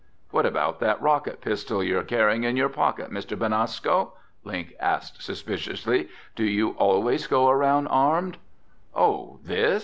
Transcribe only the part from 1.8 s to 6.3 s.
you're carrying in your pocket, Mr. Benasco?" Link asked suspiciously.